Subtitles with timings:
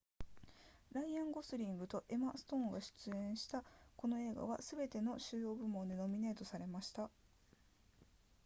[0.93, 3.63] ライアンゴズリングとエマストーンが出演した
[3.97, 7.11] この映画はすべての主要部門でノミネートされました